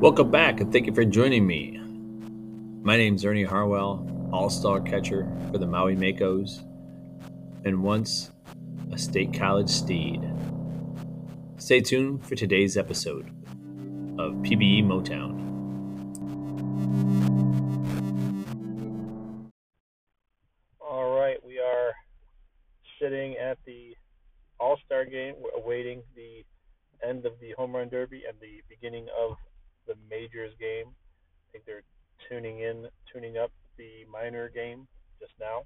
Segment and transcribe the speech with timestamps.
[0.00, 1.78] Welcome back and thank you for joining me.
[2.82, 6.64] My name is Ernie Harwell, all star catcher for the Maui Makos,
[7.66, 8.30] and once
[8.90, 10.22] a state college steed.
[11.58, 13.28] Stay tuned for today's episode
[14.18, 15.40] of PBE Motown.
[27.10, 29.36] End of the Home Run Derby and the beginning of
[29.86, 30.86] the Majors game.
[30.88, 31.82] I think they're
[32.28, 34.86] tuning in, tuning up the minor game
[35.18, 35.64] just now.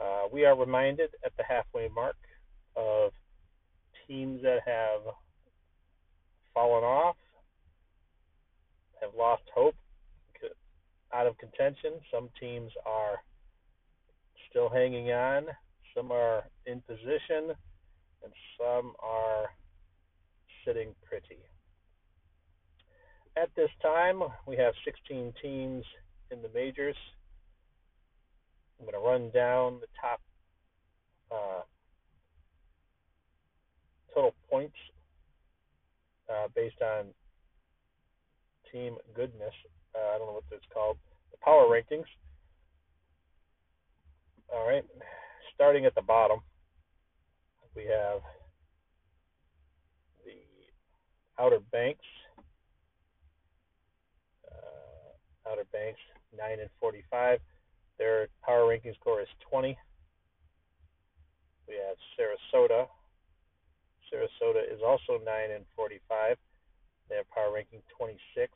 [0.00, 2.16] Uh, we are reminded at the halfway mark
[2.76, 3.12] of
[4.08, 5.02] teams that have
[6.52, 7.16] fallen off,
[9.00, 9.76] have lost hope,
[11.12, 11.92] out of contention.
[12.12, 13.16] Some teams are
[14.48, 15.44] still hanging on,
[15.94, 17.54] some are in position,
[18.22, 19.50] and some are
[20.64, 21.38] sitting pretty.
[23.36, 25.84] At this time, we have 16 teams
[26.30, 26.96] in the majors.
[28.78, 30.20] I'm going to run down the top
[31.30, 31.62] uh,
[34.14, 34.76] total points
[36.28, 37.06] uh, based on
[38.72, 39.54] team goodness.
[39.94, 40.96] Uh, I don't know what it's called.
[41.30, 42.08] The power rankings.
[44.52, 44.84] All right.
[45.54, 46.40] Starting at the bottom,
[47.76, 48.20] we have
[50.24, 50.32] the
[51.40, 52.04] Outer Banks.
[54.46, 56.00] Uh, Outer Banks,
[56.36, 57.38] 9 and 45.
[57.98, 59.76] Their power ranking score is 20.
[61.68, 62.86] We have Sarasota,
[64.10, 66.36] Sarasota is also 9 and 45.
[67.08, 68.50] They have power ranking 26.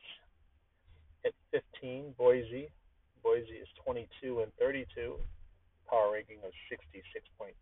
[1.25, 2.69] At 15, Boise.
[3.23, 5.17] Boise is 22 and 32.
[5.89, 7.55] Power ranking of 66.3.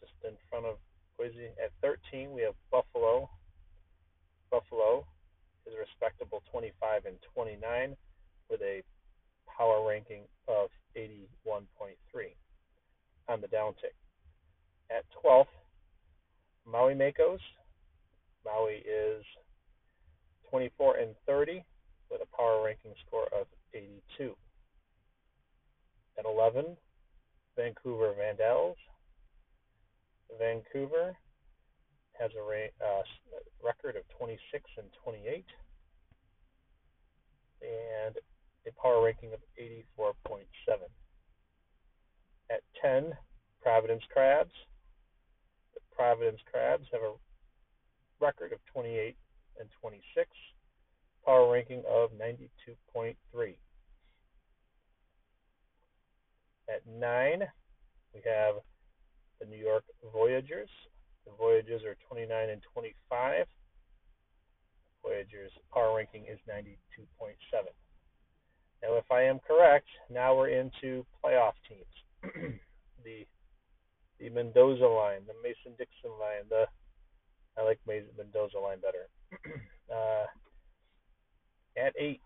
[0.00, 0.76] Just in front of
[1.20, 3.30] At 13, we have Buffalo.
[4.50, 5.06] Buffalo
[5.66, 7.96] is respectable 25 and 29
[8.50, 8.82] with a
[9.56, 11.94] power ranking of 81.3
[13.28, 13.94] on the downtick.
[14.90, 15.46] At 12th,
[16.66, 17.38] Maui Makos.
[18.44, 19.24] Maui is
[20.50, 21.64] 24 and 30
[22.10, 24.34] with a power ranking score of 82.
[26.18, 26.76] At 11,
[27.56, 28.76] Vancouver Vandals.
[30.38, 31.16] Vancouver
[32.18, 32.42] has a
[32.84, 33.02] uh,
[33.64, 35.44] record of 26 and 28
[37.62, 38.16] and
[38.66, 39.40] a power ranking of
[39.98, 40.44] 84.7.
[42.50, 43.12] At 10,
[43.62, 44.52] Providence Crabs.
[45.94, 47.14] Providence Crabs have a
[48.20, 49.16] record of 28
[49.60, 50.28] and 26,
[51.24, 53.14] power ranking of 92.3.
[56.68, 57.42] At 9,
[58.14, 58.56] we have
[59.42, 60.70] the New York Voyagers.
[61.26, 63.46] The Voyagers are 29 and 25.
[65.02, 67.34] Voyagers power ranking is 92.7.
[68.82, 72.22] Now, if I am correct, now we're into playoff teams.
[73.04, 73.26] the
[74.20, 76.66] the Mendoza line, the Mason Dixon line, the
[77.58, 79.08] I like Mendoza line better.
[79.92, 80.26] uh,
[81.76, 82.22] at eight,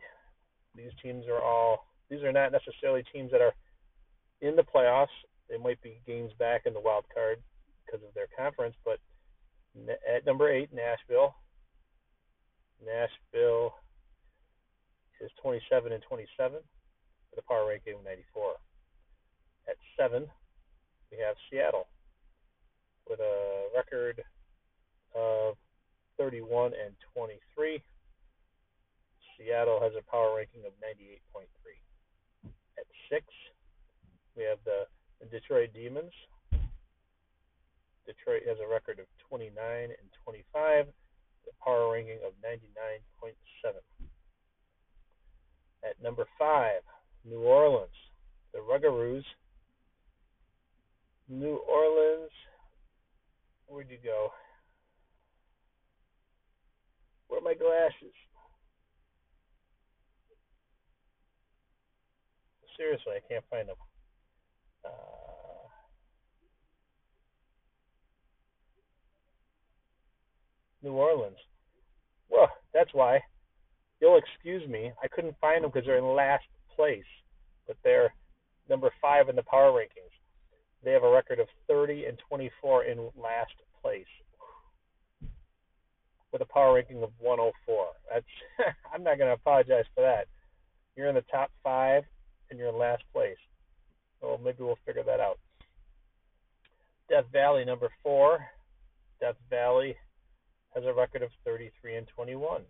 [0.74, 3.54] these teams are all these are not necessarily teams that are
[4.42, 5.06] in the playoffs.
[5.48, 7.38] They might be games back in the wild card
[7.84, 8.98] because of their conference, but
[10.08, 11.34] at number eight, Nashville.
[12.84, 13.74] Nashville
[15.20, 16.60] is 27 and 27
[17.30, 18.54] with a power ranking of 94.
[19.68, 20.26] At seven,
[21.10, 21.86] we have Seattle
[23.08, 24.22] with a record
[25.14, 25.54] of
[26.18, 27.82] 31 and 23.
[29.36, 31.44] Seattle has a power ranking of 98.3.
[32.78, 33.24] At six,
[34.36, 34.86] we have the,
[35.20, 36.12] the Detroit Demons.
[38.06, 40.86] Detroit has a record of 29 and 25,
[41.44, 43.74] the power ranking of 99.7.
[45.84, 46.82] At number five,
[47.24, 47.90] New Orleans,
[48.52, 49.24] the Ruggaroos
[51.28, 52.30] New Orleans.
[53.66, 54.30] Where'd you go?
[57.26, 58.14] Where are my glasses?
[62.76, 63.76] Seriously, I can't find them.
[64.86, 65.68] Uh,
[70.82, 71.36] New Orleans.
[72.28, 73.20] Well, that's why.
[74.00, 74.92] You'll excuse me.
[75.02, 76.44] I couldn't find them because they're in last
[76.74, 77.04] place,
[77.66, 78.12] but they're
[78.68, 80.12] number five in the power rankings.
[80.84, 84.04] They have a record of 30 and 24 in last place
[86.32, 87.86] with a power ranking of 104.
[88.12, 88.26] That's
[88.94, 90.26] I'm not going to apologize for that.
[90.94, 92.04] You're in the top five
[92.50, 93.36] and you're in last place.
[94.20, 95.38] Well, maybe we'll figure that out.
[97.08, 98.46] Death Valley, number four.
[99.20, 99.96] Death Valley
[100.74, 102.62] has a record of 33 and 21.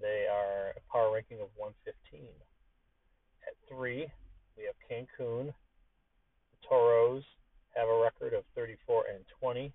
[0.00, 2.26] They are a power ranking of 115.
[3.46, 4.08] At three,
[4.56, 5.46] we have Cancun.
[5.46, 7.22] The Toros
[7.76, 9.72] have a record of 34 and 20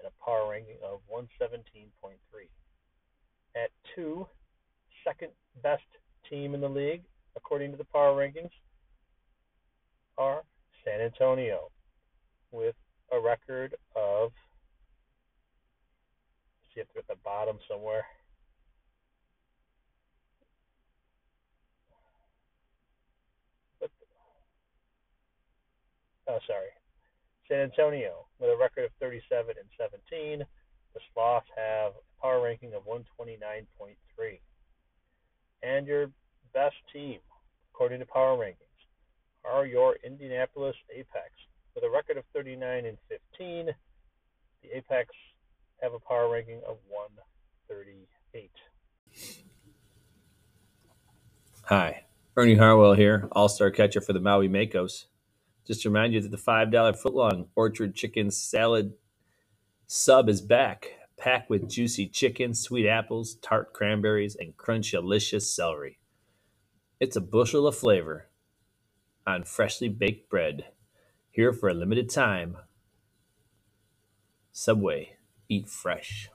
[0.00, 1.88] and a power ranking of 117.3.
[3.56, 4.26] At two,
[5.06, 5.30] second
[5.62, 5.82] best
[6.28, 7.02] team in the league,
[7.36, 8.50] according to the power rankings,
[10.18, 10.42] are
[10.84, 11.70] San Antonio
[12.52, 12.74] with
[13.12, 14.32] a record of
[16.74, 18.04] see if they're at the bottom somewhere.
[23.80, 23.90] But,
[26.28, 26.74] oh, sorry.
[27.48, 30.44] San Antonio with a record of 37 and 17.
[30.94, 33.66] The Sloths have a power ranking of 129.3.
[35.62, 36.10] And your
[36.52, 37.18] best team,
[37.72, 38.73] according to power rankings,
[39.50, 41.30] are your Indianapolis Apex
[41.74, 43.66] with a record of 39 and 15.
[44.62, 45.10] The Apex
[45.82, 48.50] have a power ranking of 138.
[51.64, 52.04] Hi,
[52.36, 55.06] Ernie Harwell here, All Star Catcher for the Maui Makos.
[55.66, 56.70] Just to remind you that the $5
[57.02, 58.92] footlong Orchard Chicken Salad
[59.86, 65.98] sub is back, packed with juicy chicken, sweet apples, tart cranberries, and crunchlicious celery.
[67.00, 68.28] It's a bushel of flavor
[69.26, 70.66] on freshly baked bread.
[71.30, 72.56] Here for a limited time.
[74.52, 75.16] Subway,
[75.48, 76.28] eat fresh.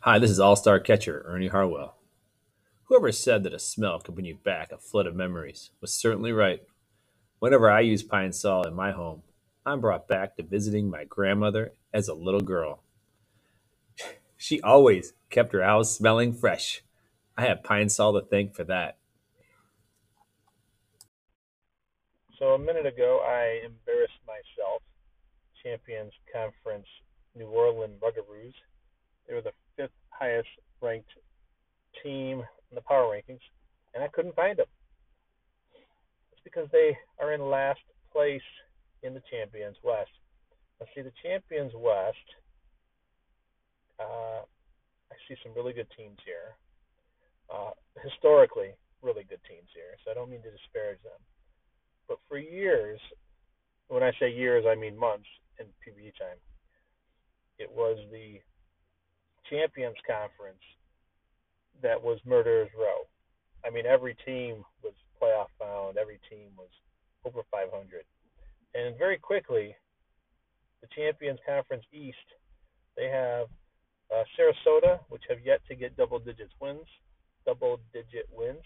[0.00, 1.96] Hi, this is All Star Catcher Ernie Harwell.
[2.84, 6.32] Whoever said that a smell could bring you back a flood of memories was certainly
[6.32, 6.60] right.
[7.38, 9.22] Whenever I use Pine Sol in my home,
[9.64, 12.82] I'm brought back to visiting my grandmother as a little girl.
[14.36, 16.82] She always kept her house smelling fresh.
[17.38, 18.98] I have Pine Sol to thank for that.
[22.42, 24.82] So a minute ago, I embarrassed myself.
[25.62, 26.90] Champions Conference
[27.38, 28.52] New Orleans Bugaroos.
[29.28, 30.48] They were the fifth highest
[30.80, 31.14] ranked
[32.02, 33.46] team in the power rankings,
[33.94, 34.66] and I couldn't find them.
[36.32, 38.42] It's because they are in last place
[39.04, 40.10] in the Champions West.
[40.80, 42.26] Let's see, the Champions West,
[44.00, 46.58] uh, I see some really good teams here.
[47.46, 47.70] Uh,
[48.02, 51.22] historically, really good teams here, so I don't mean to disparage them.
[52.08, 53.00] But for years,
[53.88, 55.28] when I say years, I mean months
[55.58, 56.38] in PBE time,
[57.58, 58.40] it was the
[59.48, 60.62] Champions Conference
[61.82, 63.06] that was Murderers Row.
[63.64, 66.68] I mean, every team was playoff bound, every team was
[67.24, 68.04] over 500.
[68.74, 69.76] And very quickly,
[70.80, 72.16] the Champions Conference East,
[72.96, 73.46] they have
[74.12, 76.86] uh, Sarasota, which have yet to get double digits wins,
[77.46, 78.62] double digit wins,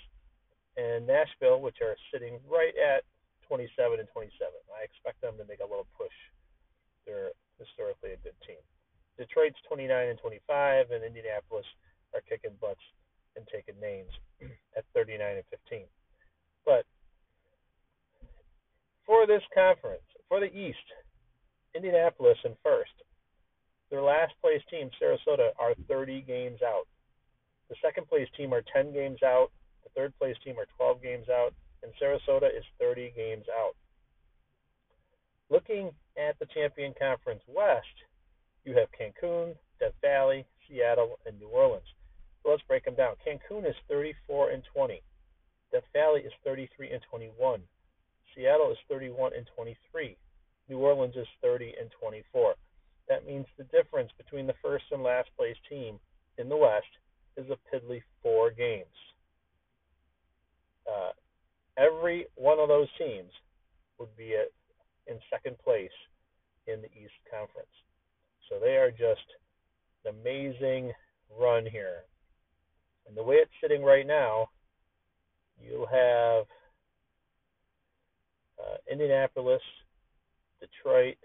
[0.77, 3.05] and Nashville, which are sitting right at
[3.49, 4.31] 27 and 27.
[4.71, 6.15] I expect them to make a little push.
[7.07, 8.61] They're historically a good team.
[9.17, 11.67] Detroit's 29 and 25, and Indianapolis
[12.13, 12.83] are kicking butts
[13.35, 14.11] and taking names
[14.77, 15.87] at 39 and 15.
[16.65, 16.85] But
[19.07, 20.87] for this conference, for the East,
[21.75, 22.97] Indianapolis in first.
[23.91, 26.89] Their last place team, Sarasota, are 30 games out.
[27.69, 29.53] The second place team are 10 games out.
[29.85, 31.55] The third place team are 12 games out
[32.01, 33.75] Sarasota is 30 games out.
[35.51, 37.87] Looking at the Champion Conference West,
[38.65, 41.87] you have Cancun, Death Valley, Seattle, and New Orleans.
[42.43, 43.15] So let's break them down.
[43.27, 45.01] Cancun is 34 and 20.
[45.73, 47.61] Death Valley is 33 and 21.
[48.35, 50.17] Seattle is 31 and 23.
[50.69, 52.55] New Orleans is 30 and 24.
[53.09, 55.99] That means the difference between the first and last place team
[56.39, 56.91] in the West
[57.37, 58.87] is a piddly four games.
[60.87, 61.11] Uh,
[61.77, 63.31] every one of those teams
[63.99, 64.51] would be at,
[65.13, 65.91] in second place
[66.67, 67.69] in the East Conference.
[68.49, 69.27] So they are just
[70.05, 70.93] an amazing
[71.39, 72.05] run here.
[73.07, 74.49] And the way it's sitting right now,
[75.61, 76.45] you'll have
[78.59, 79.63] uh, Indianapolis,
[80.61, 81.17] Detroit,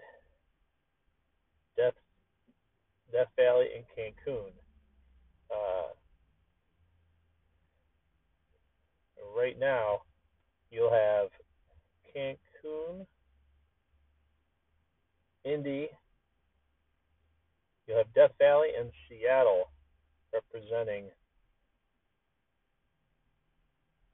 [1.76, 1.94] Death,
[3.10, 4.50] Death Valley, and Cancun.
[5.50, 5.92] Uh,
[9.36, 10.02] right now,
[10.72, 11.28] you'll have
[12.16, 13.06] Cancun,
[15.44, 15.88] Indy,
[17.86, 19.70] you'll have Death Valley and Seattle
[20.32, 21.04] representing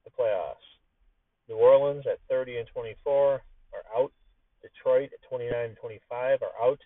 [0.04, 0.66] the playoffs.
[1.48, 3.40] New Orleans at 30 and 24 are
[3.96, 4.12] out.
[4.60, 6.80] Detroit at 29 and 25 are out.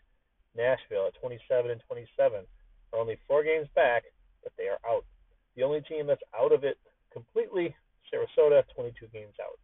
[0.55, 2.45] Nashville at 27 and 27
[2.93, 4.03] are only four games back,
[4.43, 5.05] but they are out.
[5.57, 6.77] The only team that's out of it
[7.13, 7.75] completely
[8.13, 9.59] Sarasota, 22 games out.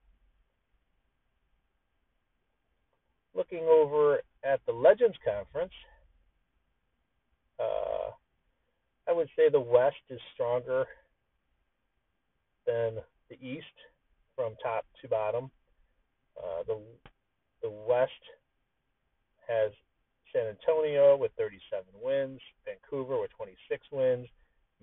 [3.39, 5.73] looking over at the Legends Conference,
[7.61, 8.11] uh,
[9.09, 10.87] I would say the West is stronger
[12.67, 12.97] than
[13.31, 13.65] the East
[14.37, 15.51] from top to bottom.
[16.37, 16.79] Uh, the
[17.63, 18.13] the West
[19.49, 19.73] has
[20.33, 24.29] San Antonio with 37 wins, Vancouver with 26 wins,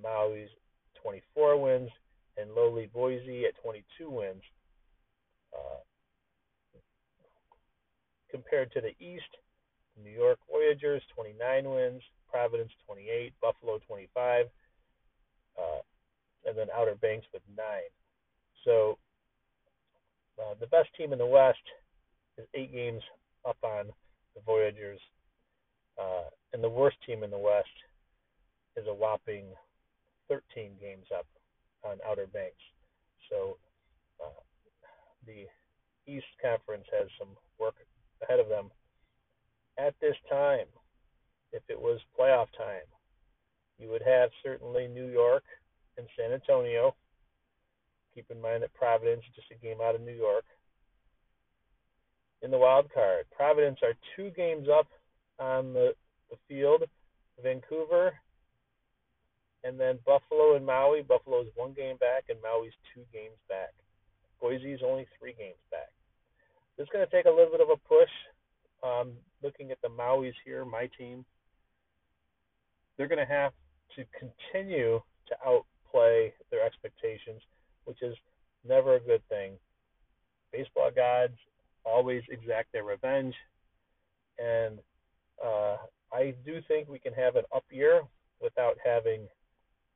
[0.04, 0.50] Maui's
[1.02, 1.90] 24 wins,
[2.38, 4.42] and lowly Boise at 22 wins.
[5.54, 5.82] Uh,
[8.30, 9.32] compared to the East,
[10.04, 14.46] New York Voyageurs 29 wins, Providence 28, Buffalo 25,
[15.58, 15.62] uh,
[16.46, 17.90] and then Outer Banks with nine.
[18.66, 18.98] So
[20.38, 21.64] uh, the best team in the West
[22.38, 23.02] is eight games
[23.48, 23.86] up on
[24.36, 25.00] the Voyageurs,
[25.98, 27.70] uh, and the worst team in the West
[28.76, 29.46] is a whopping
[30.28, 31.26] 13 games up
[31.86, 32.64] on Outer Banks.
[33.30, 33.58] So
[34.24, 34.42] uh,
[35.26, 35.46] the
[36.12, 37.76] East Conference has some work
[38.24, 38.72] ahead of them.
[39.78, 40.68] At this time,
[41.52, 42.88] if it was playoff time,
[43.78, 45.44] you would have certainly New York
[45.98, 46.96] and San Antonio.
[48.14, 50.46] Keep in mind that Providence just a game out of New York.
[52.42, 54.88] In the wild card, Providence are two games up
[55.40, 55.94] on the,
[56.30, 56.84] the field.
[57.44, 58.14] Vancouver
[59.66, 61.02] and then Buffalo and Maui.
[61.02, 63.74] Buffalo is one game back, and Maui's two games back.
[64.40, 65.90] Boise is only three games back.
[66.78, 68.10] This is going to take a little bit of a push.
[68.84, 71.26] Um, looking at the Maui's here, my team,
[72.96, 73.54] they're going to have
[73.96, 77.42] to continue to outplay their expectations,
[77.86, 78.16] which is
[78.68, 79.54] never a good thing.
[80.52, 81.34] Baseball gods
[81.84, 83.34] always exact their revenge,
[84.38, 84.78] and
[85.44, 85.78] uh,
[86.14, 88.04] I do think we can have an up year
[88.42, 89.28] without having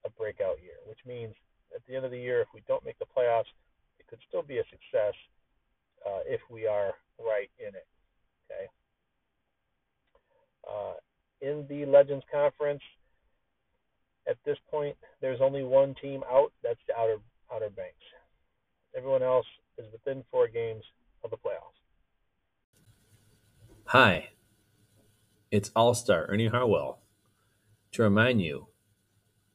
[0.05, 1.35] a breakout year, which means
[1.75, 3.51] at the end of the year, if we don't make the playoffs,
[3.99, 5.13] it could still be a success
[6.05, 7.87] uh, if we are right in it.
[8.49, 8.67] Okay.
[10.67, 10.93] Uh,
[11.41, 12.81] in the Legends Conference,
[14.27, 16.51] at this point, there's only one team out.
[16.63, 17.17] That's the Outer
[17.53, 17.95] Outer Banks.
[18.95, 19.45] Everyone else
[19.77, 20.83] is within four games
[21.23, 21.77] of the playoffs.
[23.85, 24.29] Hi,
[25.51, 26.99] it's All Star Ernie Harwell
[27.91, 28.67] to remind you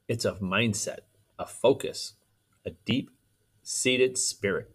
[0.08, 1.00] it's a mindset,
[1.38, 2.14] a focus,
[2.64, 3.10] a deep
[3.62, 4.70] seated spirit.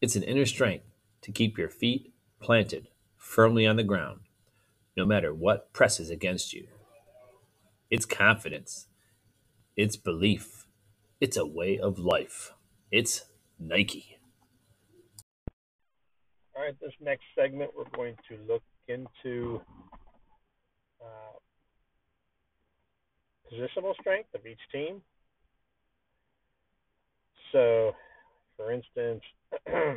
[0.00, 0.84] It's an inner strength
[1.22, 4.20] to keep your feet planted firmly on the ground,
[4.96, 6.66] no matter what presses against you.
[7.90, 8.88] It's confidence,
[9.76, 10.66] it's belief,
[11.20, 12.52] it's a way of life.
[12.90, 13.26] It's
[13.58, 14.18] Nike.
[16.54, 19.60] All right, this next segment, we're going to look into
[21.00, 21.36] uh,
[23.52, 25.02] positional strength of each team.
[27.52, 27.94] So,
[28.56, 29.22] for instance,
[29.66, 29.94] we're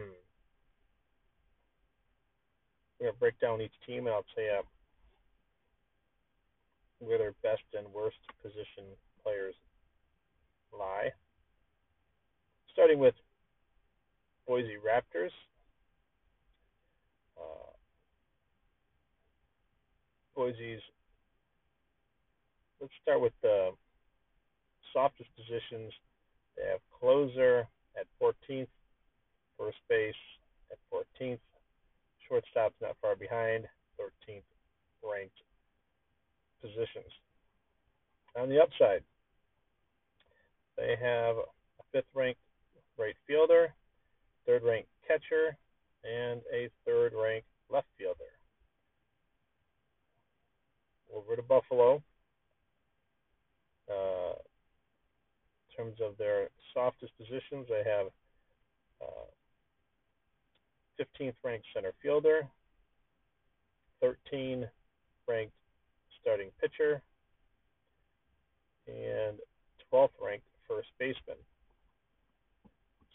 [3.00, 4.62] going to break down each team and I'll tell you
[7.00, 8.86] where their best and worst position
[9.24, 9.56] players
[10.77, 11.10] lie.
[12.74, 13.15] Starting with
[14.48, 15.32] Boise Raptors.
[17.38, 17.72] Uh,
[20.36, 20.82] Boise's
[22.79, 23.71] let's start with the
[24.93, 25.91] softest positions.
[26.57, 27.67] They have closer
[28.00, 28.67] at 14th,
[29.57, 30.13] first base
[30.71, 31.39] at 14th,
[32.27, 33.65] shortstop's not far behind,
[34.00, 34.43] 13th
[35.03, 35.36] ranked
[36.62, 37.12] positions.
[38.38, 39.03] On the upside,
[40.77, 42.39] they have a fifth ranked
[42.98, 43.74] right fielder,
[44.45, 45.57] third ranked catcher,
[46.03, 48.31] and a third ranked left fielder.
[51.13, 52.03] Over to Buffalo.
[53.89, 54.34] Uh,
[55.69, 58.08] in terms of their softest positions, they have
[59.01, 59.29] uh,
[61.00, 62.48] 15th ranked center fielder,
[64.01, 64.67] 13
[65.27, 65.53] ranked
[66.22, 67.01] starting pitcher,
[68.88, 69.38] and
[69.91, 71.38] 12th ranked first baseman.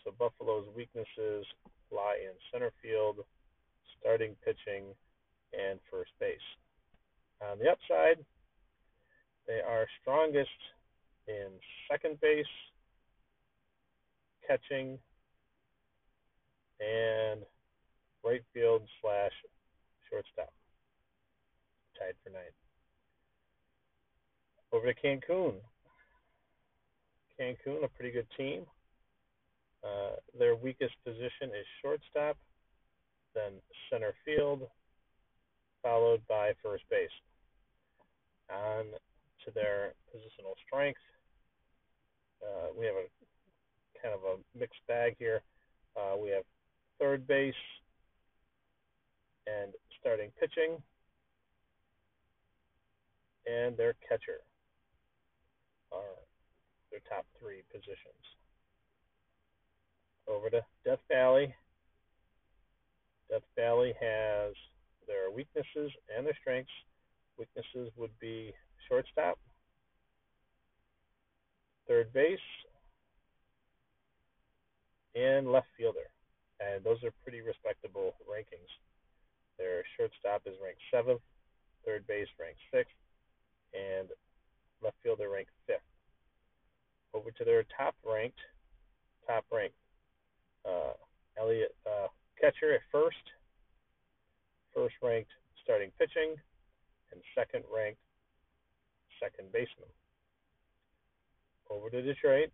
[0.02, 1.46] So Buffalo's weaknesses
[1.90, 3.24] lie in center field,
[4.00, 4.84] starting pitching,
[5.52, 6.36] and first base.
[7.40, 8.24] On the upside,
[9.46, 10.48] they are strongest
[11.28, 11.48] in
[11.90, 12.46] second base,
[14.46, 14.98] catching,
[16.80, 17.40] and
[18.24, 19.32] right field slash
[20.10, 20.52] shortstop.
[21.98, 22.54] Tied for ninth.
[24.72, 25.54] Over to Cancun.
[27.38, 28.62] Cancun, a pretty good team.
[29.84, 32.36] Uh, their weakest position is shortstop,
[33.34, 33.52] then
[33.90, 34.62] center field,
[35.82, 37.08] followed by first base.
[38.50, 38.86] On
[39.44, 41.00] to their positional strength.
[42.42, 43.06] Uh, we have a
[44.02, 45.42] kind of a mixed bag here.
[45.96, 46.42] Uh, we have
[46.98, 47.54] third base
[49.46, 50.82] and starting pitching,
[53.46, 54.40] and their catcher
[55.92, 56.16] are
[56.90, 58.24] their top three positions.
[60.26, 61.54] Over to Death Valley.
[63.30, 64.54] Death Valley has
[65.06, 66.72] their weaknesses and their strengths.
[67.38, 68.52] Weaknesses would be
[68.88, 69.38] shortstop,
[71.88, 72.38] third base,
[75.14, 76.10] and left fielder.
[76.60, 78.70] And those are pretty respectable rankings.
[79.58, 81.20] Their shortstop is ranked seventh,
[81.84, 82.94] third base ranked sixth,
[83.74, 84.08] and
[84.82, 85.86] left fielder ranked fifth.
[87.12, 88.38] Over to their top ranked,
[89.26, 89.76] top ranked
[90.66, 90.94] uh,
[91.38, 92.08] Elliot uh,
[92.40, 93.22] catcher at first,
[94.74, 95.30] first ranked
[95.62, 96.34] starting pitching,
[97.12, 98.00] and second ranked
[99.24, 99.88] second baseman.
[101.70, 102.50] Over to Detroit.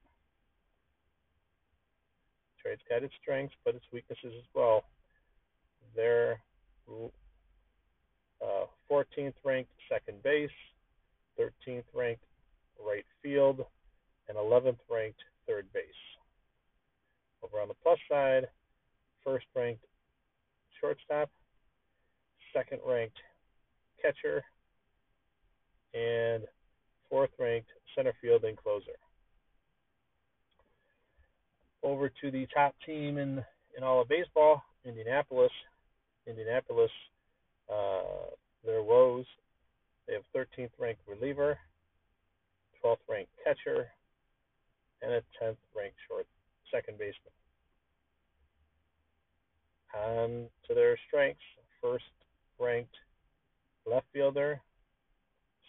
[2.56, 4.84] Detroit's got its strengths, but its weaknesses as well.
[5.96, 6.40] They're
[8.40, 10.50] uh, 14th ranked second base,
[11.38, 12.22] 13th ranked
[12.84, 13.64] right field,
[14.28, 15.84] and 11th ranked third base.
[17.42, 18.46] Over on the plus side,
[19.24, 19.84] first ranked
[20.80, 21.30] shortstop,
[22.54, 23.18] second ranked
[24.00, 24.44] catcher,
[25.94, 26.44] and
[27.10, 28.96] fourth ranked center field and closer.
[31.82, 33.44] Over to the top team in,
[33.76, 35.52] in all of baseball, Indianapolis.
[36.26, 36.90] Indianapolis,
[37.72, 38.30] uh,
[38.64, 39.24] their woes,
[40.06, 41.58] they have 13th ranked reliever,
[42.84, 43.88] 12th ranked catcher,
[45.02, 46.26] and a 10th ranked short
[46.72, 47.32] second baseman.
[49.94, 51.40] On to their strengths,
[51.82, 52.04] first
[52.58, 52.94] ranked
[53.86, 54.60] left fielder,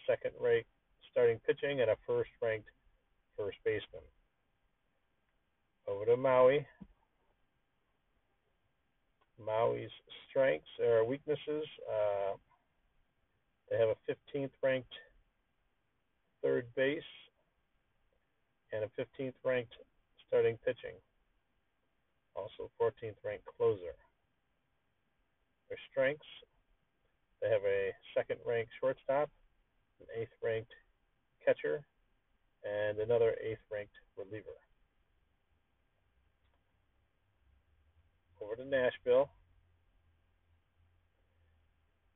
[0.08, 0.70] second ranked
[1.12, 2.70] starting pitching, and a first ranked
[3.38, 4.04] first baseman.
[5.88, 6.66] Over to Maui.
[9.40, 9.92] Maui's
[10.30, 11.66] strengths or weaknesses.
[11.90, 12.38] Uh,
[13.70, 14.94] they have a 15th ranked
[16.44, 17.02] third base
[18.72, 19.74] and a 15th ranked
[20.28, 20.96] starting pitching.
[22.36, 23.96] Also 14th ranked closer.
[25.70, 26.26] Their strengths
[27.42, 29.30] they have a second ranked shortstop,
[30.00, 30.72] an eighth ranked
[31.46, 31.84] catcher,
[32.64, 34.58] and another eighth ranked reliever.
[38.42, 39.30] Over to Nashville.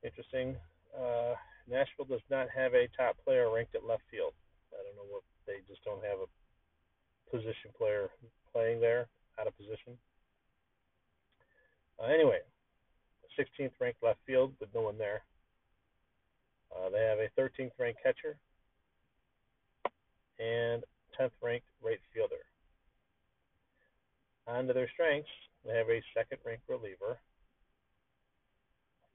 [0.04, 0.56] Interesting.
[0.94, 1.34] Uh,
[1.70, 4.34] Nashville does not have a top player ranked at left field.
[4.74, 6.30] I don't know what they just don't have a
[7.32, 8.10] position player
[8.54, 9.08] playing there
[9.40, 9.98] out of position.
[12.00, 12.40] Uh, anyway,
[13.40, 15.22] 16th ranked left field with no one there.
[16.72, 18.38] Uh, they have a 13th ranked catcher
[20.40, 20.84] and
[21.20, 22.44] 10th ranked right fielder.
[24.48, 25.30] On to their strengths,
[25.66, 27.18] they have a second ranked reliever,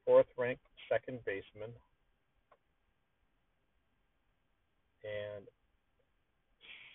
[0.05, 1.71] fourth ranked second baseman,
[5.05, 5.47] and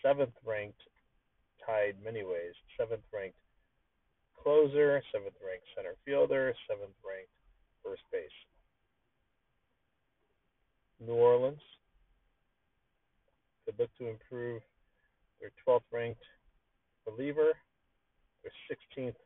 [0.02, 0.80] seventh ranked
[1.64, 2.52] tied many ways.
[2.78, 3.38] Seventh ranked
[4.42, 7.32] closer, seventh ranked center fielder, seventh ranked
[7.82, 8.28] first base.
[11.00, 11.60] New Orleans
[13.66, 14.62] could look to improve
[15.40, 16.22] their 12th ranked
[17.06, 17.52] reliever,
[18.42, 19.16] their 16th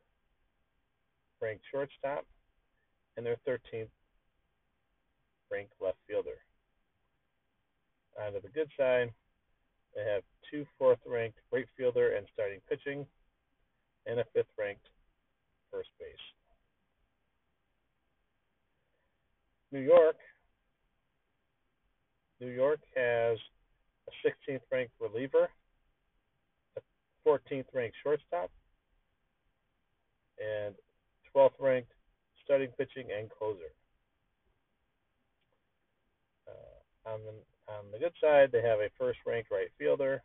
[1.40, 2.24] ranked shortstop,
[3.16, 3.88] and their 13th
[5.50, 6.38] ranked left fielder.
[8.20, 9.12] On to the good side,
[9.94, 13.06] they have two fourth ranked right fielder and starting pitching,
[14.06, 14.86] and a fifth ranked
[15.70, 16.08] first base.
[19.72, 20.16] New York.
[22.40, 23.38] New York has
[24.10, 25.48] a 16th ranked reliever,
[26.76, 26.80] a
[27.28, 28.50] 14th ranked shortstop,
[30.38, 30.74] and
[31.34, 31.92] 12th ranked
[32.44, 33.72] starting pitching and closer.
[36.48, 37.32] Uh, on the
[37.70, 40.22] on the good side, they have a first ranked right fielder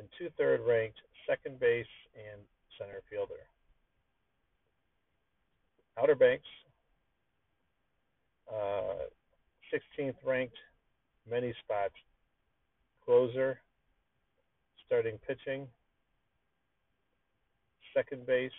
[0.00, 1.86] and two third ranked second base
[2.16, 2.40] and
[2.78, 3.44] center fielder.
[6.00, 6.48] Outer Banks,
[8.50, 9.06] uh,
[9.72, 10.56] 16th ranked,
[11.30, 11.94] many spots,
[13.10, 13.58] closer,
[14.86, 15.66] starting pitching,
[17.92, 18.52] second base,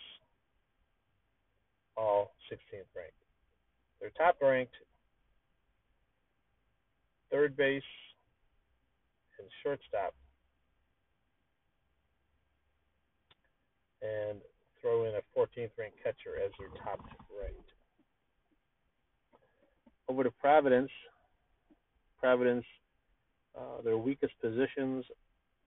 [1.96, 3.14] all 16th ranked.
[3.98, 4.74] They're top ranked,
[7.30, 7.82] third base,
[9.38, 10.14] and shortstop.
[14.02, 14.38] And
[14.82, 17.00] throw in a 14th ranked catcher as their top
[17.40, 17.70] ranked.
[20.10, 20.90] Over to Providence.
[22.20, 22.66] Providence,
[23.58, 25.04] uh, their weakest positions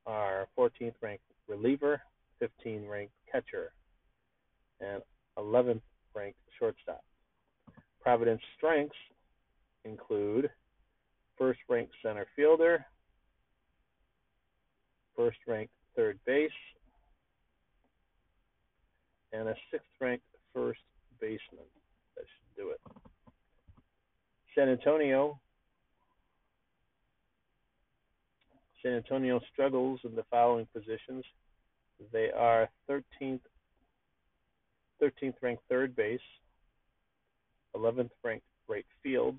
[0.06, 2.02] are 14th ranked reliever,
[2.42, 3.72] 15th ranked catcher,
[4.82, 5.02] and
[5.38, 5.82] 11th
[6.16, 7.04] ranked shortstop.
[8.02, 8.96] Providence strengths
[9.84, 10.50] include
[11.38, 12.86] first ranked center fielder,
[15.16, 16.52] first ranked third base,
[19.34, 20.80] and a sixth ranked first
[21.20, 21.66] baseman.
[22.16, 22.80] That should do it.
[24.56, 25.40] San Antonio.
[28.86, 31.26] San Antonio struggles in the following positions.
[32.14, 33.40] They are 13th,
[35.02, 36.20] 13th ranked third base,
[37.76, 39.38] 11th ranked right field,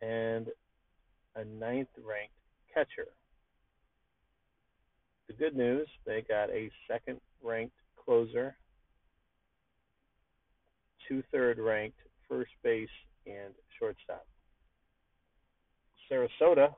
[0.00, 0.46] and
[1.34, 2.32] a ninth ranked
[2.72, 3.08] catcher.
[5.26, 8.56] The good news, they got a second ranked closer,
[11.08, 11.98] two third ranked
[12.28, 12.88] first base
[13.26, 14.26] and shortstop.
[16.08, 16.72] Sarasota,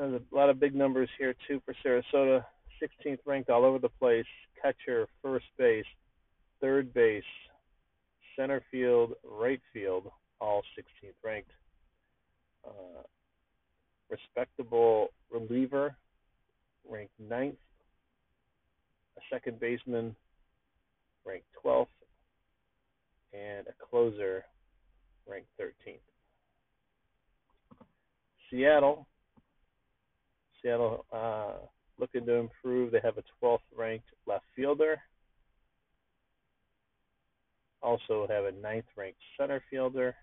[0.00, 2.44] uh, a lot of big numbers here too for Sarasota.
[2.82, 4.26] 16th ranked all over the place.
[4.60, 5.84] Catcher, first base,
[6.60, 7.22] third base,
[8.36, 11.50] center field, right field, all 16th ranked.
[12.66, 13.02] Uh,
[14.10, 15.96] respectable reliever,
[16.88, 17.56] ranked ninth.
[19.16, 20.14] A second baseman,
[21.24, 21.86] ranked 12th.
[23.32, 24.44] And a closer,
[25.28, 25.98] ranked 13th.
[28.50, 29.06] Seattle.
[30.66, 31.52] Seattle uh,
[31.98, 32.90] looking to improve.
[32.90, 35.00] They have a 12th ranked left fielder.
[37.82, 40.14] Also have a 9th ranked center fielder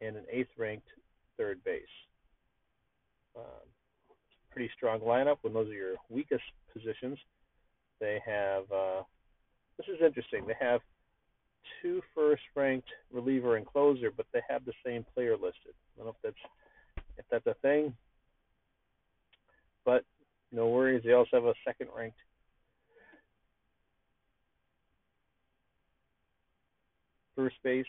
[0.00, 0.86] and an 8th ranked
[1.36, 1.82] third base.
[3.36, 3.66] Um,
[4.52, 7.18] pretty strong lineup when those are your weakest positions.
[8.00, 9.02] They have, uh,
[9.78, 10.80] this is interesting, they have
[11.82, 15.74] two first ranked reliever and closer, but they have the same player listed.
[15.96, 16.52] I don't know if that's
[17.16, 17.94] if that's a thing.
[19.84, 20.04] But
[20.52, 22.18] no worries, they also have a second ranked
[27.36, 27.86] first base,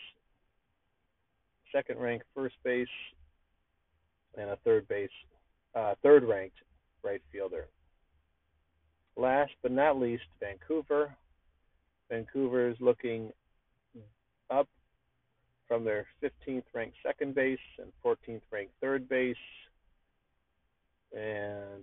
[1.72, 2.88] second ranked first base,
[4.36, 5.08] and a third base,
[5.74, 6.56] uh, third ranked
[7.02, 7.68] right fielder.
[9.16, 11.14] Last but not least, Vancouver.
[12.10, 13.30] Vancouver is looking
[14.50, 14.68] up
[15.66, 19.36] from their 15th ranked second base and 14th ranked third base
[21.16, 21.82] and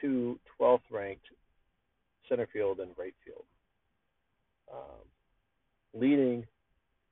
[0.00, 1.26] two 12th ranked
[2.28, 3.44] center field and right field.
[4.72, 5.06] Um,
[5.94, 6.46] leading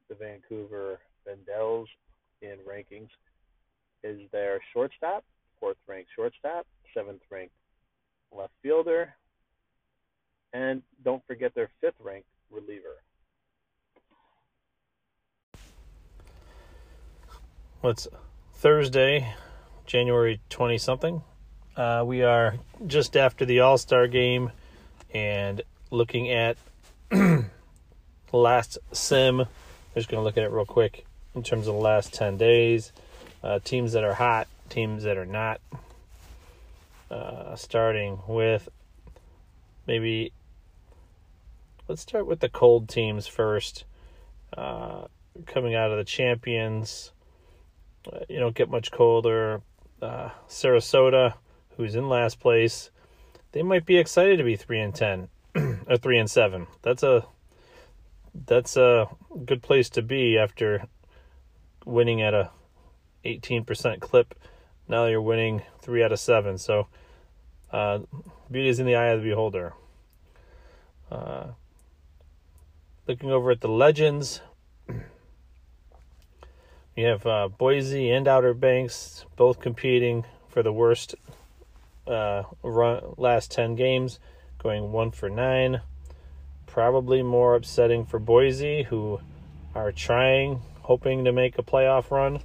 [0.08, 1.88] the Vancouver Vandals
[2.42, 3.08] in rankings
[4.02, 5.24] is their shortstop,
[5.58, 7.54] fourth ranked shortstop, seventh ranked
[8.30, 9.14] left fielder,
[10.52, 13.00] and don't forget their fifth ranked reliever.
[17.80, 18.08] What's
[18.52, 19.34] Thursday,
[19.86, 21.22] January 20 something?
[21.76, 22.54] Uh, we are
[22.86, 24.52] just after the All Star game
[25.12, 25.60] and
[25.90, 26.56] looking at
[28.32, 29.40] last sim.
[29.40, 29.46] I'm
[29.96, 32.92] just going to look at it real quick in terms of the last 10 days.
[33.42, 35.60] Uh, teams that are hot, teams that are not.
[37.10, 38.68] Uh, starting with
[39.86, 40.32] maybe
[41.86, 43.84] let's start with the cold teams first.
[44.56, 45.06] Uh,
[45.46, 47.12] coming out of the champions,
[48.12, 49.60] uh, you don't get much colder.
[50.00, 51.34] Uh, Sarasota,
[51.76, 52.90] who's in last place,
[53.52, 56.66] they might be excited to be three and ten or three and seven.
[56.82, 57.26] That's a
[58.46, 59.08] that's a
[59.44, 60.86] good place to be after
[61.84, 62.50] winning at a
[63.24, 64.34] 18% clip.
[64.88, 66.58] Now you're winning three out of seven.
[66.58, 66.88] So
[67.70, 68.00] uh,
[68.50, 69.72] beauty is in the eye of the beholder.
[71.10, 71.48] Uh,
[73.06, 74.40] looking over at the legends,
[76.96, 81.14] we have uh, Boise and Outer Banks both competing for the worst
[82.06, 84.18] uh, run, last 10 games,
[84.58, 85.80] going one for nine.
[86.66, 89.20] Probably more upsetting for Boise, who
[89.74, 92.40] are trying, hoping to make a playoff run,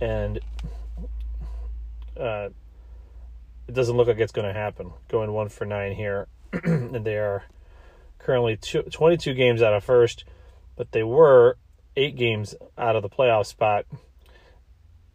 [0.00, 0.38] and
[2.18, 2.48] uh,
[3.66, 4.92] it doesn't look like it's going to happen.
[5.08, 7.44] Going one for nine here, and they are
[8.18, 10.24] currently two, 22 games out of first,
[10.76, 11.56] but they were
[11.96, 13.84] eight games out of the playoff spot.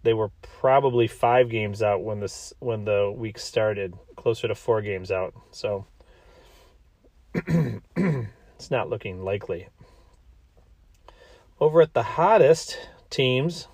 [0.03, 4.81] They were probably five games out when this when the week started, closer to four
[4.81, 5.33] games out.
[5.51, 5.85] So
[7.33, 9.69] it's not looking likely.
[11.59, 12.77] Over at the hottest
[13.09, 13.69] teams,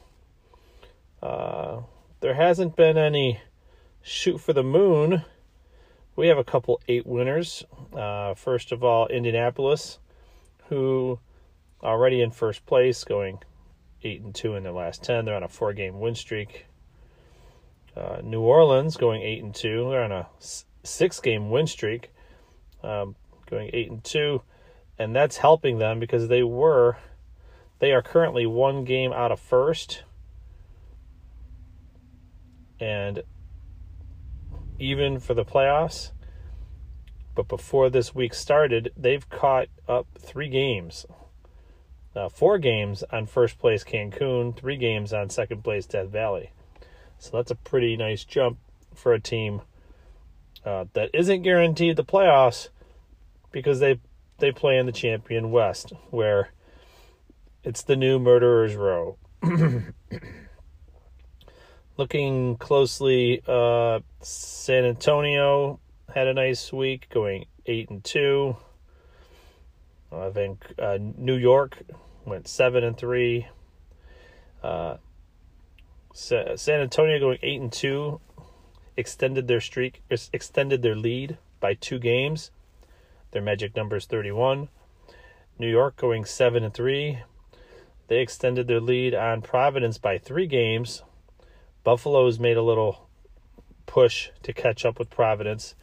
[1.24, 1.82] uh,
[2.20, 3.42] there hasn't been any
[4.04, 5.26] shoot for the moon.
[6.16, 7.64] We have a couple eight winners.
[7.94, 9.98] Uh, first of all, Indianapolis,
[10.68, 11.20] who
[11.82, 13.40] already in first place, going
[14.04, 15.26] eight and two in their last ten.
[15.26, 16.66] They're on a four-game win streak.
[17.96, 19.90] Uh, New Orleans going eight and two.
[19.90, 20.28] They're on a
[20.84, 22.12] six-game win streak,
[22.84, 23.16] um,
[23.50, 24.42] going eight and two.
[25.00, 26.98] and that's helping them because they were
[27.80, 30.04] they are currently one game out of first
[32.80, 33.24] and
[34.78, 36.12] even for the playoffs
[37.34, 41.06] but before this week started they've caught up three games
[42.16, 46.52] uh, four games on first place cancun three games on second place death valley
[47.18, 48.58] so that's a pretty nice jump
[48.94, 49.62] for a team
[50.66, 52.70] uh, that isn't guaranteed the playoffs
[53.52, 54.00] because they
[54.40, 56.52] they play in the champion West, where
[57.64, 59.18] it's the new murderers row.
[61.98, 65.80] Looking closely, uh, San Antonio
[66.14, 68.56] had a nice week, going eight and two.
[70.12, 71.78] I think uh, New York
[72.26, 73.48] went seven and three.
[74.64, 74.98] Uh,
[76.14, 78.20] San Antonio going eight and two
[78.98, 82.52] extended their streak, extended their lead by two games.
[83.32, 84.70] Their magic number is 31.
[85.60, 87.20] New York going 7 and 3.
[88.08, 91.04] They extended their lead on Providence by 3 games.
[91.84, 93.08] Buffalo's made a little
[93.86, 95.76] push to catch up with Providence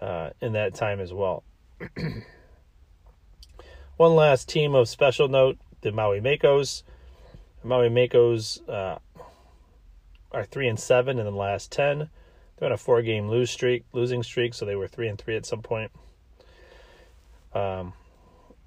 [0.00, 1.44] uh, in that time as well.
[3.96, 6.82] One last team of special note the Maui Makos.
[7.62, 8.98] Maui Makos uh,
[10.32, 12.10] are 3 and 7 in the last 10.
[12.56, 15.36] They're on a four game lose streak, losing streak, so they were 3 and 3
[15.36, 15.92] at some point.
[17.54, 17.92] Um,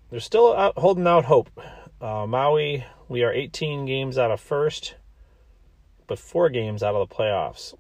[0.10, 1.50] they're still out, holding out hope.
[2.00, 4.96] Uh, Maui, we are 18 games out of first,
[6.08, 7.74] but four games out of the playoffs.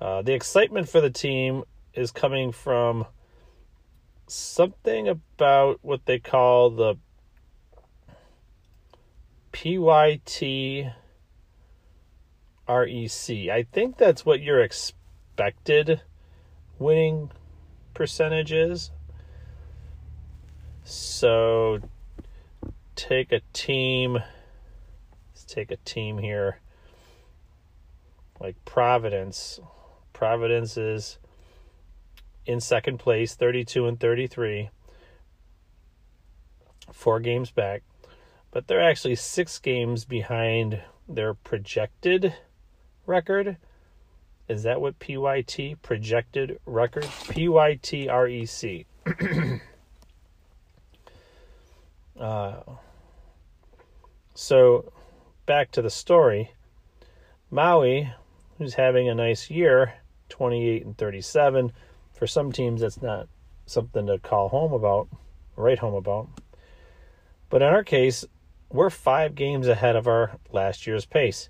[0.00, 3.06] Uh, the excitement for the team is coming from
[4.26, 6.96] something about what they call the
[9.52, 10.92] PYT
[12.68, 13.30] REC.
[13.50, 16.00] I think that's what your expected
[16.78, 17.30] winning
[17.94, 18.90] percentage is.
[20.84, 21.80] So
[22.96, 24.14] take a team.
[24.14, 26.58] Let's take a team here
[28.40, 29.60] like Providence.
[30.12, 31.18] Providence is
[32.46, 34.70] in second place, 32 and 33.
[36.92, 37.82] Four games back.
[38.50, 42.34] But they're actually six games behind their projected
[43.06, 43.56] record.
[44.48, 47.04] Is that what PYT projected record?
[47.04, 48.86] PYTREC.
[52.20, 52.60] Uh,
[54.34, 54.92] so,
[55.44, 56.52] back to the story.
[57.50, 58.12] Maui,
[58.58, 59.94] who's having a nice year,
[60.28, 61.72] 28 and 37.
[62.22, 63.26] For some teams, that's not
[63.66, 65.08] something to call home about,
[65.56, 66.28] write home about.
[67.50, 68.24] But in our case,
[68.70, 71.48] we're five games ahead of our last year's pace,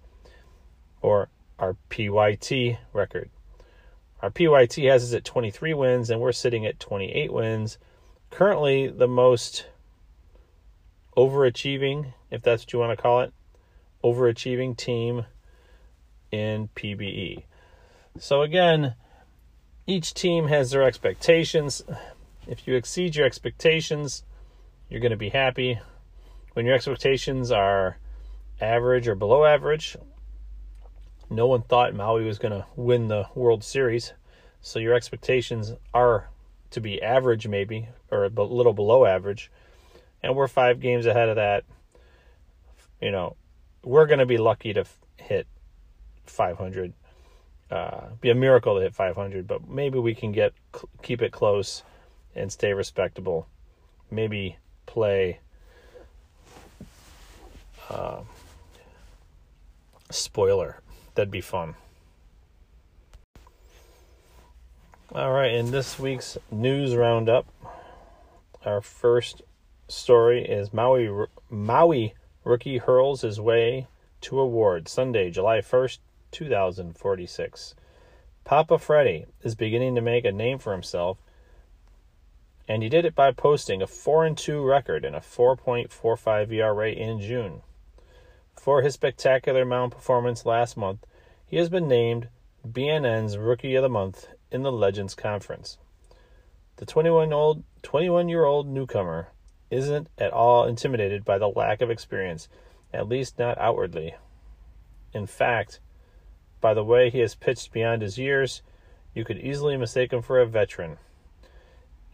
[1.03, 3.29] or our PYT record.
[4.23, 7.77] Our PYT has us at 23 wins, and we're sitting at 28 wins.
[8.31, 9.67] Currently, the most
[11.19, 13.35] overachieving, if that's what you want to call it,
[14.03, 15.27] overachieving team
[16.31, 17.45] in PBE.
[18.19, 18.95] So again,
[19.87, 21.83] each team has their expectations.
[22.47, 24.25] If you exceed your expectations,
[24.89, 25.81] you're going to be happy.
[26.55, 27.99] When your expectations are
[28.61, 29.97] average or below average,
[31.31, 34.13] no one thought Maui was going to win the World Series.
[34.61, 36.29] So your expectations are
[36.71, 39.51] to be average, maybe, or a little below average
[40.23, 41.65] and we're five games ahead of that,
[43.01, 43.37] you know,
[43.83, 44.85] we're going to be lucky to
[45.17, 45.47] hit
[46.27, 46.93] 500.
[47.73, 50.53] Uh, be a miracle to hit 500, but maybe we can get
[51.01, 51.83] keep it close
[52.35, 53.49] and stay respectable.
[54.11, 55.41] Maybe play
[57.89, 58.21] uh,
[60.11, 60.81] spoiler.
[61.15, 61.75] That'd be fun.
[65.15, 67.47] All right, in this week's news roundup,
[68.67, 69.41] our first
[69.89, 71.09] story is Maui
[71.49, 72.13] Maui
[72.45, 73.87] rookie hurls his way
[74.21, 75.99] to award Sunday, July 1st,
[76.33, 77.75] 2046.
[78.45, 81.19] Papa Freddy is beginning to make a name for himself,
[82.67, 86.91] and he did it by posting a 4 and 2 record and a 4.45 ERA
[86.91, 87.63] in June.
[88.57, 91.07] For his spectacular mound performance last month,
[91.47, 92.29] he has been named
[92.67, 95.79] BNN's Rookie of the Month in the Legends Conference.
[96.77, 99.29] The 21 old 21 year old newcomer
[99.71, 102.49] isn't at all intimidated by the lack of experience,
[102.93, 104.15] at least not outwardly.
[105.13, 105.81] In fact,
[106.63, 108.63] by the way he has pitched beyond his years,
[109.13, 110.97] you could easily mistake him for a veteran.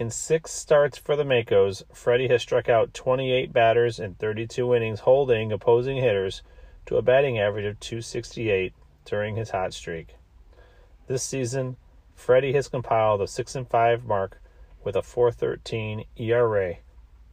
[0.00, 5.00] In six starts for the Makos, Freddie has struck out 28 batters in 32 innings,
[5.00, 6.42] holding opposing hitters
[6.86, 8.72] to a batting average of 268
[9.04, 10.16] during his hot streak.
[11.06, 11.76] This season,
[12.14, 14.40] Freddie has compiled a 6 and 5 mark
[14.82, 16.76] with a 413 ERA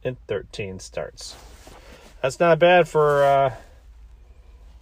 [0.02, 1.36] in 13 starts.
[2.22, 3.54] That's not bad for uh,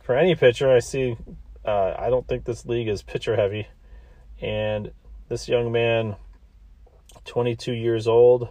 [0.02, 0.70] for any pitcher.
[0.70, 1.16] I see.
[1.64, 3.68] Uh, I don't think this league is pitcher heavy,
[4.40, 4.92] and
[5.28, 6.16] this young man,
[7.24, 8.50] 22 years old,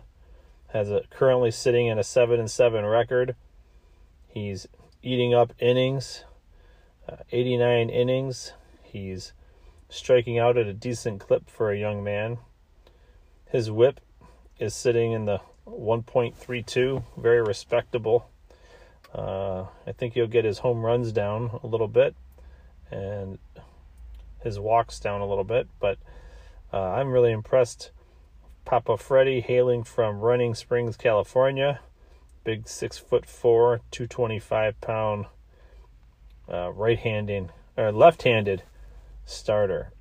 [0.69, 3.35] has a currently sitting in a seven and seven record.
[4.27, 4.67] He's
[5.03, 6.23] eating up innings,
[7.07, 8.53] uh, 89 innings.
[8.81, 9.33] He's
[9.89, 12.39] striking out at a decent clip for a young man.
[13.45, 13.99] His whip
[14.57, 18.27] is sitting in the 1.32, very respectable.
[19.13, 22.15] Uh, I think he'll get his home runs down a little bit
[22.93, 23.39] and
[24.43, 25.97] his walks down a little bit, but
[26.71, 27.91] uh, I'm really impressed.
[28.65, 31.79] Papa Freddy, hailing from Running Springs, California,
[32.43, 35.25] big six foot four, 225 pound
[36.51, 38.63] uh, right handed or left handed
[39.25, 39.91] starter.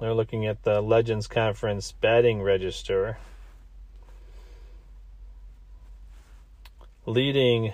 [0.00, 3.18] They're looking at the Legends Conference batting register.
[7.06, 7.72] Leading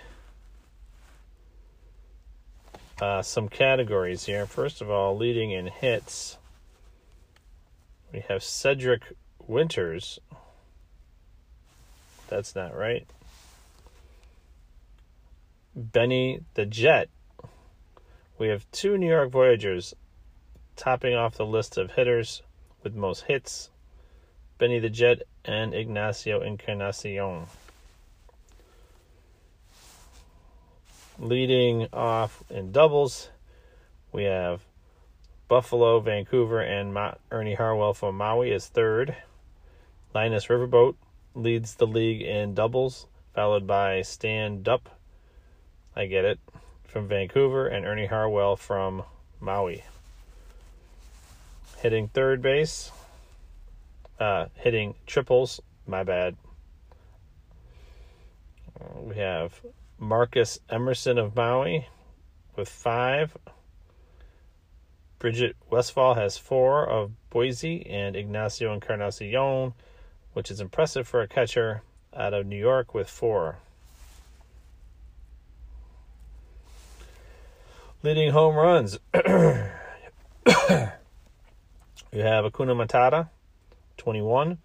[3.00, 4.46] uh, some categories here.
[4.46, 6.38] First of all, leading in hits,
[8.12, 9.14] we have Cedric
[9.46, 10.18] Winters.
[12.28, 13.07] That's not right.
[15.74, 17.09] Benny the Jet.
[18.38, 19.94] We have two New York Voyagers
[20.76, 22.42] topping off the list of hitters
[22.83, 23.70] with most hits
[24.62, 27.46] Benny the Jet and Ignacio Encarnacion.
[31.18, 33.29] Leading off in doubles,
[34.12, 34.62] we have
[35.46, 39.14] Buffalo, Vancouver, and Ma- Ernie Harwell from Maui is third.
[40.14, 40.94] Linus Riverboat
[41.35, 44.87] leads the league in doubles, followed by Stan Dupp.
[45.94, 46.38] I get it.
[46.85, 49.03] From Vancouver and Ernie Harwell from
[49.40, 49.85] Maui.
[51.79, 52.90] Hitting third base.
[54.20, 55.61] Uh, hitting triples.
[55.87, 56.37] My bad.
[59.03, 59.61] We have
[60.03, 61.87] Marcus Emerson of Maui
[62.57, 63.37] with five.
[65.21, 69.75] Bridget Westfall has four of Boise, and Ignacio Encarnacion,
[70.33, 73.59] which is impressive for a catcher out of New York, with four.
[78.03, 78.99] Leading home runs.
[79.15, 79.23] you
[82.15, 83.29] have Hakuna Matata,
[83.99, 84.59] 21.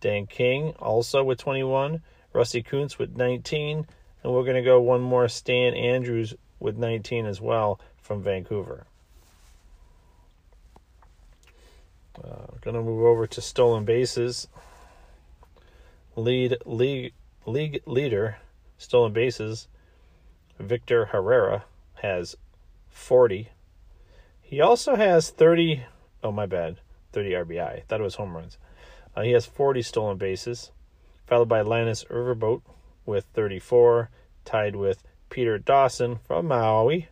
[0.00, 2.00] Dan King, also with 21.
[2.32, 3.88] Rusty Kuntz with 19.
[4.24, 8.86] And we're going to go one more Stan Andrews with 19 as well from Vancouver.
[12.16, 14.48] Uh, going to move over to stolen bases.
[16.16, 17.12] Lead league
[17.44, 18.38] league leader
[18.78, 19.68] stolen bases.
[20.58, 21.64] Victor Herrera
[21.96, 22.36] has
[22.88, 23.48] 40.
[24.40, 25.84] He also has 30.
[26.22, 26.78] Oh my bad,
[27.12, 27.60] 30 RBI.
[27.60, 28.56] I thought it was home runs.
[29.14, 30.70] Uh, he has 40 stolen bases,
[31.26, 32.62] followed by Linus Riverboat
[33.06, 34.10] with 34,
[34.44, 37.08] tied with Peter Dawson from Maui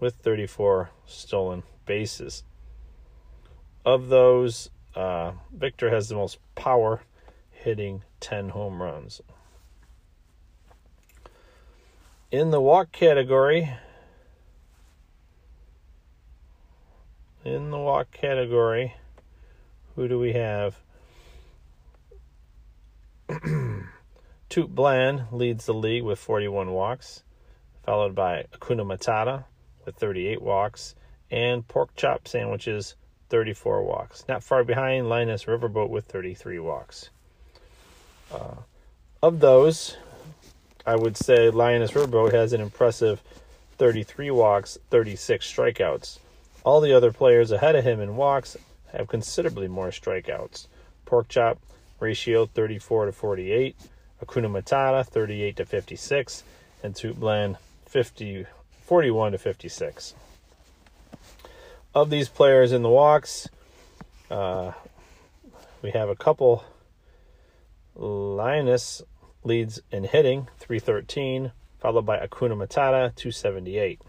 [0.00, 2.44] with 34 stolen bases.
[3.84, 7.00] Of those, uh, Victor has the most power,
[7.50, 9.20] hitting 10 home runs.
[12.30, 13.72] In the walk category,
[17.44, 18.94] in the walk category,
[19.96, 20.78] who do we have?
[24.48, 27.22] Toot Bland leads the league with 41 walks,
[27.84, 29.44] followed by Hakuna Matata
[29.84, 30.94] with 38 walks,
[31.30, 32.94] and Pork Chop Sandwiches
[33.28, 34.24] 34 walks.
[34.26, 37.10] Not far behind Linus Riverboat with 33 walks.
[38.32, 38.56] Uh,
[39.22, 39.96] of those,
[40.86, 43.22] I would say Linus Riverboat has an impressive
[43.76, 46.18] 33 walks, 36 strikeouts.
[46.64, 48.56] All the other players ahead of him in walks
[48.92, 50.68] have considerably more strikeouts.
[51.04, 51.58] Pork Chop
[52.00, 53.76] ratio 34 to 48.
[54.24, 56.42] Hakuna Matata 38 to 56,
[56.82, 58.46] and Toot Bland 50,
[58.84, 60.14] 41 to 56.
[61.94, 63.48] Of these players in the walks,
[64.30, 64.72] uh,
[65.82, 66.64] we have a couple.
[67.94, 69.02] Linus
[69.42, 74.00] leads in hitting 313, followed by Hakuna Matata 278.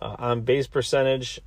[0.00, 1.40] Uh, on base percentage,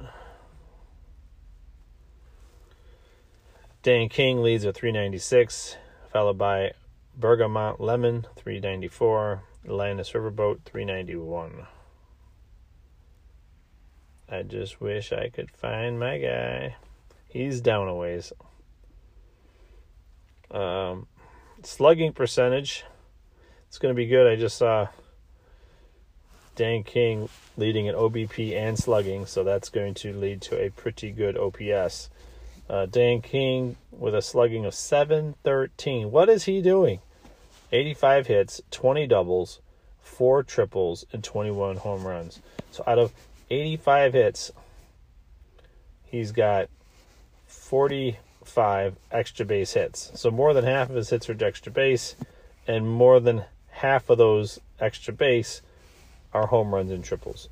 [3.84, 5.78] Dan King leads at 396
[6.12, 6.72] followed by
[7.16, 11.68] Bergamot Lemon 394, Linus Riverboat 391.
[14.32, 16.76] I just wish I could find my guy.
[17.28, 18.32] He's down a ways.
[20.52, 21.08] Um,
[21.64, 22.84] slugging percentage.
[23.68, 24.28] It's going to be good.
[24.28, 24.88] I just saw
[26.56, 31.12] Dan King leading in OBP and slugging, so that's going to lead to a pretty
[31.12, 32.10] good OPS.
[32.70, 36.12] Uh, Dan King with a slugging of 713.
[36.12, 37.00] What is he doing?
[37.72, 39.60] 85 hits, 20 doubles,
[40.02, 42.42] 4 triples, and 21 home runs.
[42.72, 43.12] So out of
[43.50, 44.52] 85 hits,
[46.04, 46.70] he's got
[47.48, 50.12] 45 extra base hits.
[50.16, 52.16] So more than half of his hits are extra base,
[52.68, 55.62] and more than half of those extra base
[56.34, 57.50] are home runs and triples.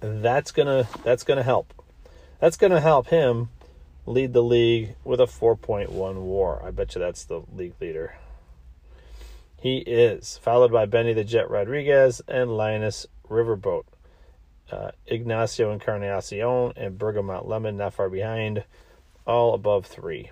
[0.00, 1.72] That's gonna that's gonna help.
[2.40, 3.48] That's gonna help him
[4.06, 6.64] lead the league with a 4.1 WAR.
[6.64, 8.14] I bet you that's the league leader.
[9.60, 13.84] He is followed by Benny the Jet Rodriguez and Linus Riverboat.
[14.70, 18.64] Uh, Ignacio Encarnacion and Bergamot Lemon not far behind,
[19.26, 20.30] all above three.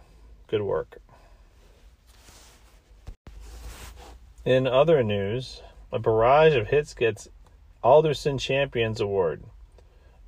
[0.49, 0.99] Good work.
[4.45, 7.29] In other news, a barrage of hits gets
[7.83, 9.45] Alderson Champions Award.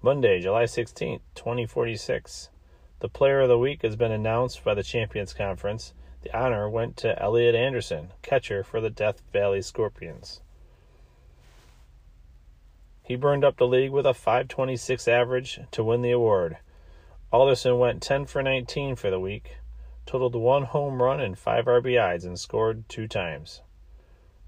[0.03, 2.49] Monday, July 16th, 2046.
[2.99, 5.93] The Player of the Week has been announced by the Champions Conference.
[6.23, 10.41] The honor went to Elliot Alderson, catcher for the Death Valley Scorpions.
[13.03, 16.57] He burned up the league with a 526 average to win the award.
[17.31, 19.59] Alderson went 10 for 19 for the week,
[20.07, 23.61] totaled one home run and five RBIs, and scored two times.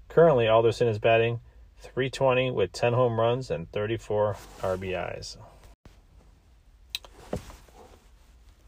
[0.07, 1.39] Currently, Alderson is batting
[1.77, 5.37] 320 with 10 home runs and 34 RBIs.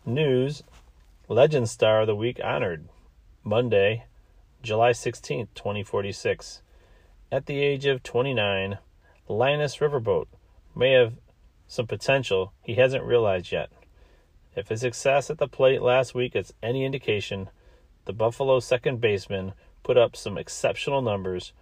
[0.04, 0.64] News
[1.28, 2.90] Legend Star of the Week honored
[3.44, 4.06] Monday,
[4.64, 6.64] July 16th, 2046.
[7.32, 8.80] At the age of 29,
[9.28, 10.26] Linus Riverboat
[10.76, 11.14] may have
[11.68, 13.70] some potential he hasn't realized yet.
[14.56, 17.52] If his success at the plate last week is any indication,
[18.06, 21.54] the Buffalo second baseman put up some exceptional numbers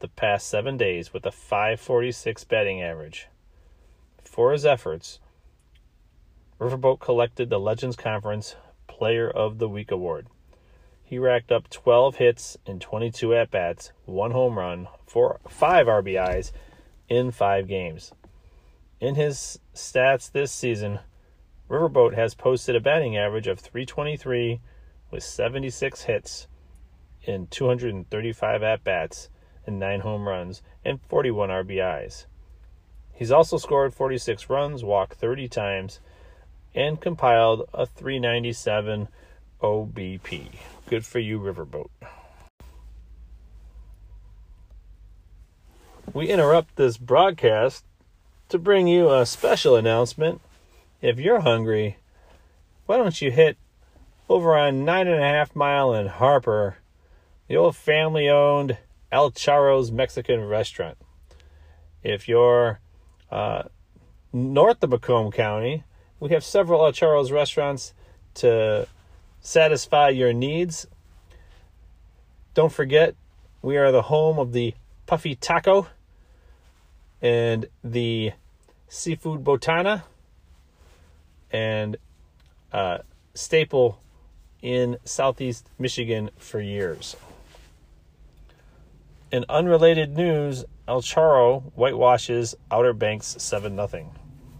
[0.00, 3.28] the past seven days with a 546 batting average.
[4.22, 5.18] For his efforts,
[6.58, 10.28] Riverboat collected the Legends Conference Player of the Week award.
[11.04, 16.52] He racked up 12 hits in 22 at bats, one home run, four, five RBIs
[17.10, 18.12] in five games.
[19.00, 21.00] In his stats this season,
[21.68, 24.60] Riverboat has posted a batting average of 323
[25.10, 26.48] with 76 hits
[27.22, 29.28] in 235 at bats
[29.66, 32.24] and 9 home runs and 41 RBIs.
[33.12, 36.00] He's also scored 46 runs, walked 30 times,
[36.76, 39.08] and compiled a 397
[39.62, 40.48] OBP.
[40.86, 41.88] Good for you, Riverboat.
[46.12, 47.84] We interrupt this broadcast
[48.50, 50.40] to bring you a special announcement.
[51.00, 51.96] If you're hungry,
[52.84, 53.56] why don't you hit
[54.28, 56.76] over on nine and a half mile in Harper,
[57.48, 58.78] the old family owned
[59.10, 60.98] El Charro's Mexican restaurant.
[62.02, 62.80] If you're
[63.30, 63.64] uh,
[64.32, 65.84] north of Macomb County,
[66.20, 67.92] we have several El Charro's restaurants
[68.34, 68.86] to
[69.40, 70.86] satisfy your needs.
[72.54, 73.14] Don't forget,
[73.62, 74.74] we are the home of the
[75.06, 75.86] Puffy Taco
[77.20, 78.32] and the
[78.88, 80.02] Seafood Botana
[81.50, 81.96] and
[82.72, 82.98] uh,
[83.34, 84.00] staple
[84.62, 87.16] in southeast Michigan for years.
[89.30, 94.12] In unrelated news, El Charro whitewashes Outer Banks 7 0.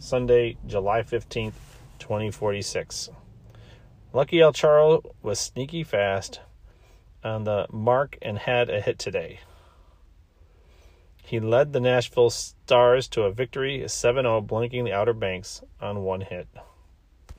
[0.06, 1.54] Sunday, July 15th,
[1.98, 3.10] 2046.
[4.12, 6.38] Lucky El Charro was sneaky fast
[7.24, 9.40] on the mark and had a hit today.
[11.24, 16.04] He led the Nashville Stars to a victory 7 0, blinking the Outer Banks on
[16.04, 16.46] one hit.